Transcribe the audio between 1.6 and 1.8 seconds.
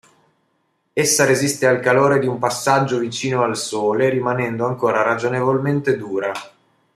al